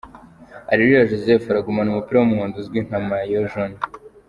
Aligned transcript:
Areruya 0.71 1.09
Joseph 1.11 1.45
aragumana 1.47 1.89
umupira 1.91 2.17
w’umuhondo 2.17 2.55
uzwi 2.61 2.79
nka 2.85 2.97
’Maillot 3.07 3.47
Jaune. 3.51 3.77